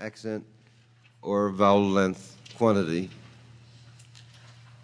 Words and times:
accent 0.00 0.44
or 1.20 1.50
vowel 1.50 1.86
length 1.86 2.36
quantity. 2.56 3.10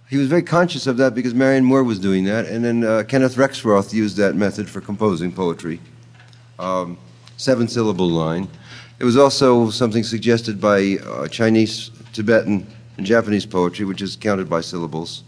He 0.09 0.19
was 0.19 0.29
very 0.29 0.43
conscious 0.43 0.87
of 0.87 0.99
that 0.99 1.15
because 1.15 1.35
Marianne 1.35 1.65
Moore 1.65 1.83
was 1.83 1.99
doing 1.99 2.25
that, 2.25 2.47
and 2.47 2.65
then 2.65 2.85
uh, 2.85 3.03
Kenneth 3.09 3.37
Rexroth 3.37 3.93
used 3.93 4.17
that 4.19 4.37
method 4.37 4.69
for 4.69 4.81
composing 4.81 5.33
poetry. 5.33 5.81
Um, 6.59 6.99
seven 7.39 7.67
syllable 7.67 8.09
line. 8.09 8.49
It 8.99 9.05
was 9.05 9.17
also 9.17 9.71
something 9.71 10.05
suggested 10.05 10.61
by 10.61 10.99
uh, 11.05 11.29
Chinese, 11.29 11.91
Tibetan, 12.13 12.67
and 12.97 13.07
Japanese 13.07 13.47
poetry, 13.47 13.85
which 13.85 14.03
is 14.03 14.17
counted 14.17 14.49
by 14.49 14.61
syllables. 14.61 15.25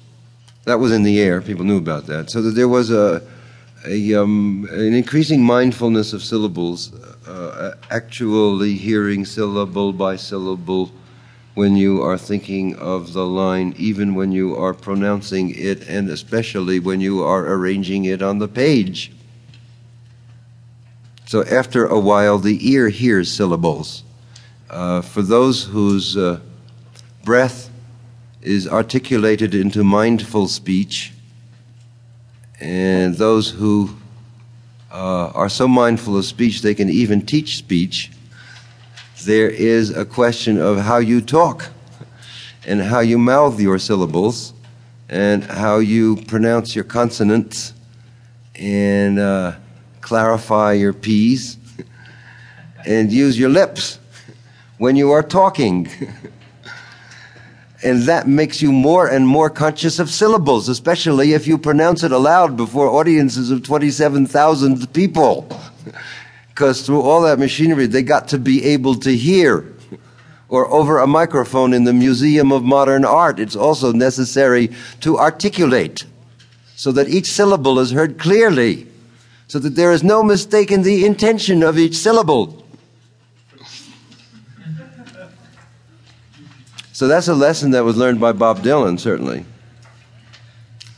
That 0.64 0.78
was 0.78 0.92
in 0.92 1.02
the 1.02 1.20
air. 1.20 1.40
People 1.40 1.64
knew 1.64 1.78
about 1.78 2.06
that. 2.06 2.30
So 2.30 2.42
that 2.42 2.50
there 2.50 2.68
was 2.68 2.90
a, 2.90 3.26
a 3.86 4.14
um, 4.14 4.68
an 4.70 4.94
increasing 4.94 5.42
mindfulness 5.42 6.12
of 6.12 6.22
syllables, 6.22 6.92
uh, 7.26 7.76
actually 7.90 8.74
hearing 8.74 9.24
syllable 9.24 9.92
by 9.92 10.16
syllable 10.16 10.90
when 11.54 11.76
you 11.76 12.00
are 12.02 12.16
thinking 12.16 12.76
of 12.76 13.12
the 13.12 13.26
line, 13.26 13.74
even 13.76 14.14
when 14.14 14.30
you 14.30 14.54
are 14.56 14.72
pronouncing 14.72 15.52
it, 15.56 15.88
and 15.88 16.08
especially 16.08 16.78
when 16.78 17.00
you 17.00 17.22
are 17.22 17.52
arranging 17.52 18.04
it 18.04 18.22
on 18.22 18.38
the 18.38 18.48
page. 18.48 19.12
So 21.26 21.44
after 21.44 21.84
a 21.84 21.98
while, 21.98 22.38
the 22.38 22.58
ear 22.70 22.88
hears 22.88 23.30
syllables. 23.30 24.04
Uh, 24.70 25.02
for 25.02 25.20
those 25.20 25.64
whose 25.64 26.16
uh, 26.16 26.40
breath 27.24 27.70
is 28.40 28.68
articulated 28.68 29.54
into 29.54 29.82
mindful 29.82 30.46
speech, 30.48 31.12
and 32.60 33.14
those 33.14 33.50
who 33.50 33.96
uh, 34.90 35.30
are 35.34 35.48
so 35.48 35.68
mindful 35.68 36.16
of 36.16 36.24
speech 36.24 36.62
they 36.62 36.74
can 36.74 36.88
even 36.88 37.24
teach 37.24 37.56
speech, 37.56 38.10
there 39.24 39.48
is 39.48 39.90
a 39.90 40.04
question 40.04 40.60
of 40.60 40.78
how 40.78 40.98
you 40.98 41.20
talk 41.20 41.70
and 42.66 42.82
how 42.82 43.00
you 43.00 43.18
mouth 43.18 43.60
your 43.60 43.78
syllables 43.78 44.52
and 45.08 45.44
how 45.44 45.78
you 45.78 46.16
pronounce 46.26 46.74
your 46.74 46.84
consonants 46.84 47.72
and 48.54 49.18
uh, 49.18 49.54
clarify 50.00 50.72
your 50.72 50.92
P's 50.92 51.56
and 52.84 53.12
use 53.12 53.38
your 53.38 53.48
lips 53.48 53.98
when 54.78 54.96
you 54.96 55.10
are 55.10 55.22
talking. 55.22 55.88
and 57.82 58.02
that 58.02 58.26
makes 58.26 58.60
you 58.60 58.72
more 58.72 59.06
and 59.06 59.26
more 59.26 59.48
conscious 59.48 59.98
of 59.98 60.10
syllables, 60.10 60.68
especially 60.68 61.32
if 61.32 61.46
you 61.46 61.56
pronounce 61.56 62.02
it 62.02 62.10
aloud 62.10 62.56
before 62.56 62.88
audiences 62.88 63.50
of 63.50 63.62
27,000 63.62 64.92
people 64.92 65.48
because 66.58 66.84
through 66.84 67.02
all 67.02 67.22
that 67.22 67.38
machinery, 67.38 67.86
they 67.86 68.02
got 68.02 68.26
to 68.26 68.36
be 68.36 68.64
able 68.64 68.96
to 68.96 69.14
hear. 69.14 69.72
Or 70.48 70.66
over 70.72 70.98
a 70.98 71.06
microphone 71.06 71.72
in 71.72 71.84
the 71.84 71.92
Museum 71.92 72.50
of 72.50 72.64
Modern 72.64 73.04
Art, 73.04 73.38
it's 73.38 73.54
also 73.54 73.92
necessary 73.92 74.70
to 75.00 75.18
articulate 75.18 76.04
so 76.74 76.90
that 76.92 77.08
each 77.08 77.30
syllable 77.30 77.78
is 77.78 77.92
heard 77.92 78.18
clearly, 78.18 78.88
so 79.46 79.60
that 79.60 79.76
there 79.76 79.92
is 79.92 80.02
no 80.02 80.22
mistake 80.22 80.72
in 80.72 80.82
the 80.82 81.04
intention 81.06 81.62
of 81.62 81.78
each 81.78 81.96
syllable. 81.96 82.64
So 86.98 87.06
that's 87.06 87.28
a 87.28 87.34
lesson 87.34 87.70
that 87.70 87.84
was 87.84 87.96
learned 87.96 88.18
by 88.18 88.32
Bob 88.32 88.58
Dylan, 88.58 88.98
certainly. 88.98 89.44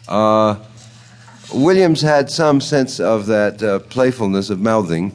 Uh, 0.09 0.57
Williams 1.53 2.01
had 2.01 2.31
some 2.31 2.63
sense 2.63 2.99
of 3.01 3.27
that 3.27 3.63
uh, 3.63 3.81
playfulness 3.81 4.49
of 4.49 4.61
mouthing 4.61 5.13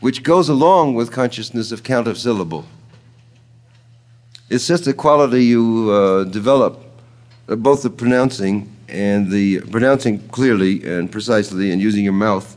which 0.00 0.24
goes 0.24 0.48
along 0.48 0.94
with 0.94 1.12
consciousness 1.12 1.70
of 1.70 1.84
count 1.84 2.08
of 2.08 2.18
syllable. 2.18 2.64
It's 4.50 4.66
just 4.66 4.88
a 4.88 4.92
quality 4.92 5.44
you 5.44 5.88
uh, 5.92 6.24
develop, 6.24 6.82
uh, 7.48 7.54
both 7.54 7.84
the 7.84 7.90
pronouncing 7.90 8.74
and 8.88 9.30
the 9.30 9.60
pronouncing 9.70 10.18
clearly 10.30 10.84
and 10.84 11.12
precisely 11.12 11.70
and 11.70 11.80
using 11.80 12.02
your 12.02 12.12
mouth. 12.12 12.56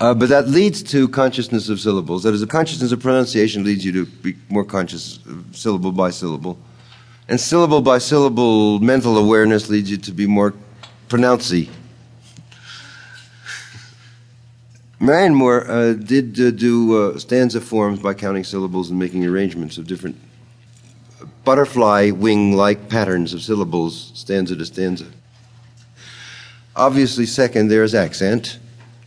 Uh, 0.00 0.12
but 0.12 0.28
that 0.28 0.48
leads 0.48 0.82
to 0.82 1.08
consciousness 1.08 1.70
of 1.70 1.80
syllables. 1.80 2.24
That 2.24 2.34
is, 2.34 2.42
a 2.42 2.46
consciousness 2.46 2.92
of 2.92 3.00
pronunciation 3.00 3.64
leads 3.64 3.86
you 3.86 3.92
to 3.92 4.04
be 4.04 4.34
more 4.50 4.66
conscious 4.66 5.18
syllable 5.52 5.90
by 5.90 6.10
syllable. 6.10 6.58
And 7.28 7.40
syllable 7.40 7.80
by 7.80 7.98
syllable 7.98 8.78
mental 8.80 9.16
awareness 9.16 9.68
leads 9.68 9.90
you 9.90 9.96
to 9.96 10.12
be 10.12 10.26
more 10.26 10.54
pronouncey 11.08 11.70
Marianne 15.04 15.34
Moore 15.34 15.70
uh, 15.70 15.92
did 15.92 16.40
uh, 16.40 16.50
do 16.50 16.96
uh, 16.96 17.18
stanza 17.18 17.60
forms 17.60 18.00
by 18.00 18.14
counting 18.14 18.42
syllables 18.42 18.88
and 18.88 18.98
making 18.98 19.26
arrangements 19.26 19.76
of 19.76 19.86
different 19.86 20.16
butterfly 21.44 22.10
wing 22.10 22.56
like 22.56 22.88
patterns 22.88 23.34
of 23.34 23.42
syllables, 23.42 24.12
stanza 24.14 24.56
to 24.56 24.64
stanza. 24.64 25.04
Obviously, 26.74 27.26
second, 27.26 27.68
there's 27.68 27.94
accent, 27.94 28.58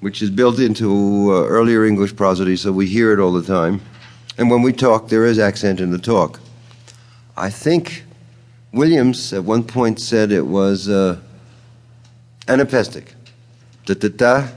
which 0.02 0.22
is 0.22 0.30
built 0.30 0.60
into 0.60 1.32
uh, 1.32 1.48
earlier 1.48 1.84
English 1.84 2.16
prosody, 2.16 2.56
so 2.56 2.72
we 2.72 2.86
hear 2.86 3.12
it 3.12 3.20
all 3.20 3.32
the 3.32 3.42
time. 3.42 3.82
And 4.38 4.52
when 4.52 4.62
we 4.62 4.74
talk, 4.74 5.10
there 5.10 5.26
is 5.26 5.40
accent 5.40 5.80
in 5.80 5.90
the 5.90 5.98
talk. 5.98 6.40
I 7.36 7.50
think 7.50 8.04
Williams 8.74 9.34
at 9.34 9.44
one 9.44 9.64
point 9.64 10.00
said 10.00 10.32
it 10.32 10.46
was 10.46 10.90
uh, 10.90 11.20
anapestic. 12.48 13.14
Da, 13.86 13.94
da, 13.94 14.10
da. 14.10 14.48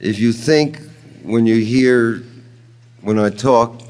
If 0.00 0.18
you 0.18 0.32
think 0.32 0.80
when 1.22 1.46
you 1.46 1.56
hear 1.56 2.22
when 3.02 3.18
I 3.18 3.30
talk, 3.30 3.82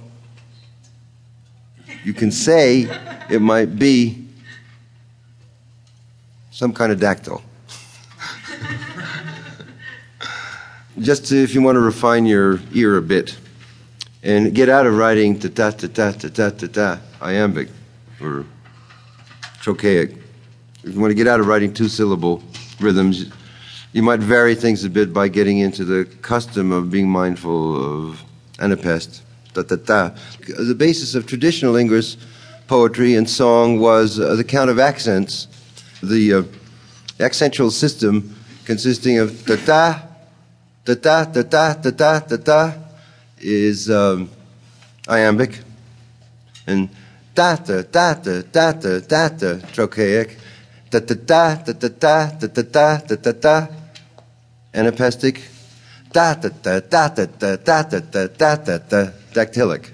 you 2.05 2.13
can 2.13 2.31
say 2.31 2.89
it 3.31 3.41
might 3.41 3.79
be 3.79 4.27
some 6.51 6.73
kind 6.73 6.93
of 6.93 6.99
dactyl. 6.99 7.43
Just 10.99 11.27
to, 11.27 11.37
if 11.37 11.55
you 11.55 11.63
want 11.63 11.77
to 11.77 11.81
refine 11.81 12.27
your 12.27 12.61
ear 12.73 12.97
a 12.97 13.03
bit 13.03 13.37
and 14.23 14.55
get 14.55 14.69
out 14.69 14.87
of 14.87 14.97
writing 14.97 15.39
ta 15.39 15.49
ta 15.49 15.71
ta 15.71 15.87
ta 15.87 16.29
ta 16.29 16.51
ta 16.51 16.67
ta 16.67 17.01
iambic 17.21 17.69
or 18.21 18.45
trochaic. 19.67 20.15
If 20.85 20.95
you 20.95 21.01
want 21.01 21.11
to 21.11 21.17
get 21.17 21.27
out 21.27 21.41
of 21.41 21.49
writing 21.49 21.75
two 21.75 21.89
syllable 21.89 22.41
rhythms, 22.79 23.33
you 23.93 24.01
might 24.01 24.21
vary 24.21 24.55
things 24.55 24.85
a 24.85 24.89
bit 24.89 25.13
by 25.13 25.27
getting 25.27 25.59
into 25.59 25.85
the 25.85 26.05
custom 26.23 26.71
of 26.71 26.89
being 26.89 27.11
mindful 27.11 27.75
of 27.75 28.23
anapest. 28.61 29.23
Da, 29.55 29.63
da, 29.63 29.75
da. 29.75 30.11
The 30.47 30.77
basis 30.77 31.17
of 31.17 31.27
traditional 31.27 31.75
English 31.75 32.17
poetry 32.69 33.17
and 33.17 33.29
song 33.29 33.81
was 33.81 34.21
uh, 34.21 34.37
the 34.37 34.45
count 34.45 34.71
of 34.71 34.79
accents, 34.79 35.49
the 36.01 36.33
uh, 36.33 36.43
accentual 37.19 37.73
system 37.73 38.37
consisting 38.67 39.19
of 39.19 39.45
da 39.47 39.57
da, 39.57 39.99
da 40.85 40.95
da, 40.95 41.25
da 41.25 41.43
da, 41.43 41.75
da 41.75 41.91
da, 41.91 42.21
da 42.21 42.37
da, 42.37 42.73
is 43.41 43.91
um, 43.91 44.31
iambic, 45.09 45.59
and 46.69 46.89
da 47.37 47.55
da 47.57 47.83
da 47.83 48.15
da 48.15 48.43
da 48.43 48.73
da 48.73 49.01
da 49.01 49.29
da 49.29 49.59
trochaic, 49.75 50.39
da 50.91 51.01
da 51.01 51.15
da 51.15 51.55
da 51.67 51.73
da 51.73 51.89
da 51.89 52.49
da 52.49 52.63
da 52.63 52.99
da 53.07 53.17
da 53.17 53.33
da 53.33 53.67
anapestic, 54.75 55.41
da 56.13 56.35
da 56.35 56.49
da 56.49 56.81
da 56.81 57.09
da 57.09 57.27
da 57.27 57.53
da 57.53 58.01
da 58.01 58.27
da 58.27 58.27
da 58.27 58.57
da 58.57 58.79
da 58.79 59.11
dactylic. 59.35 59.93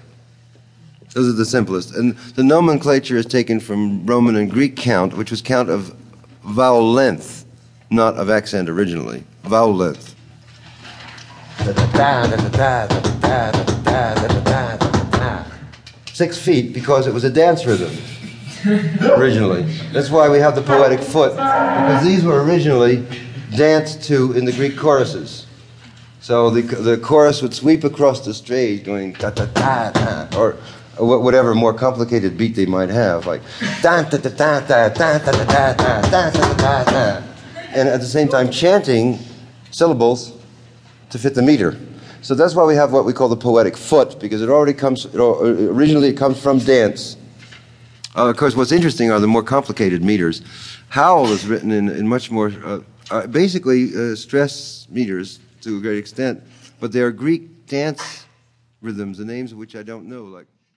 Those 1.14 1.28
are 1.28 1.32
the 1.32 1.44
simplest. 1.44 1.94
And 1.94 2.16
the 2.36 2.44
nomenclature 2.44 3.16
is 3.16 3.26
taken 3.26 3.60
from 3.60 4.06
Roman 4.06 4.36
and 4.36 4.50
Greek 4.50 4.76
count, 4.76 5.14
which 5.16 5.31
was 5.31 5.42
count 5.42 5.69
of 5.69 5.94
vowel 6.44 6.91
length, 6.92 7.44
not 7.91 8.14
of 8.14 8.31
accent 8.31 8.69
originally. 8.69 9.25
Vowel 9.42 9.75
length. 9.75 10.14
Six 16.22 16.38
feet 16.38 16.72
because 16.72 17.08
it 17.08 17.12
was 17.12 17.25
a 17.25 17.31
dance 17.31 17.67
rhythm 17.67 17.91
originally. 19.19 19.62
That's 19.93 20.08
why 20.08 20.29
we 20.29 20.38
have 20.38 20.55
the 20.55 20.62
poetic 20.62 21.00
foot, 21.00 21.32
because 21.32 22.05
these 22.05 22.23
were 22.23 22.44
originally 22.44 23.05
danced 23.56 24.05
to 24.05 24.31
in 24.35 24.44
the 24.44 24.52
Greek 24.52 24.76
choruses. 24.76 25.49
So 26.20 26.49
the, 26.50 26.62
the 26.62 26.96
chorus 26.96 27.43
would 27.43 27.52
sweep 27.52 27.82
across 27.82 28.25
the 28.25 28.35
stage 28.35 28.85
going 28.85 29.14
ta 29.14 29.31
ta 29.31 29.46
ta 29.46 29.91
ta, 29.93 30.29
or 30.38 30.52
whatever 30.96 31.56
more 31.56 31.75
complicated 31.75 32.38
beat 32.38 32.55
they 32.55 32.67
might 32.67 32.91
have, 32.91 33.26
like 33.26 33.43
da 33.82 34.05
ta 34.05 34.17
ta 34.17 34.29
ta 34.29 34.61
ta 34.61 34.88
ta 34.91 35.19
ta 35.19 35.32
ta 35.32 35.43
ta 35.44 36.02
ta 36.02 36.31
ta 36.31 36.55
ta 36.55 36.85
ta, 36.85 37.23
and 37.75 37.88
at 37.88 38.00
the 38.00 38.06
same 38.06 38.29
time 38.29 38.49
chanting 38.49 39.19
syllables 39.73 40.31
to 41.11 41.19
fit 41.19 41.35
the 41.35 41.43
meter. 41.43 41.76
So 42.20 42.34
that's 42.34 42.54
why 42.54 42.64
we 42.64 42.75
have 42.75 42.93
what 42.93 43.04
we 43.04 43.12
call 43.12 43.28
the 43.28 43.37
poetic 43.37 43.76
foot, 43.76 44.20
because 44.20 44.43
it 44.43 44.49
already 44.49 44.72
comes, 44.72 45.06
it 45.06 45.16
originally 45.16 46.08
it 46.08 46.16
comes 46.16 46.40
from 46.40 46.58
dance. 46.58 47.16
Uh, 48.14 48.28
of 48.28 48.37
course, 48.37 48.54
what's 48.54 48.72
interesting 48.72 49.10
are 49.10 49.20
the 49.20 49.26
more 49.26 49.43
complicated 49.43 50.02
meters. 50.02 50.43
Howl 50.88 51.26
is 51.26 51.46
written 51.46 51.72
in, 51.72 51.88
in 51.88 52.06
much 52.06 52.31
more 52.31 52.52
uh, 52.64 52.81
uh, 53.10 53.26
basically 53.26 53.90
uh, 53.94 54.14
stress 54.14 54.87
meters 54.90 55.38
to 55.62 55.78
a 55.78 55.81
great 55.81 55.99
extent, 55.99 56.43
but 56.78 56.93
they 56.93 57.00
are 57.00 57.10
Greek 57.10 57.66
dance 57.66 58.26
rhythms, 58.82 59.19
the 59.19 59.25
names 59.25 59.52
of 59.52 59.58
which 59.58 59.75
I 59.75 59.82
don't 59.82 60.06
know, 60.06 60.25
like. 60.25 60.46